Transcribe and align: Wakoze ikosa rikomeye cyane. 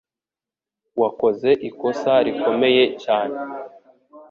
Wakoze 1.01 1.49
ikosa 1.69 2.13
rikomeye 2.25 2.83
cyane. 3.03 3.37